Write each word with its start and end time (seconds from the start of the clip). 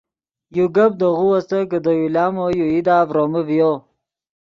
یو 0.57 0.65
گپ 0.75 0.91
دے 0.99 1.07
غو 1.17 1.27
استت 1.37 1.61
کہ 1.71 1.77
دے 1.85 1.91
یو 1.99 2.07
لامو 2.15 2.45
یو 2.57 2.65
ایدا 2.73 2.97
ڤرومے 3.09 3.41
ڤیو 3.47 3.71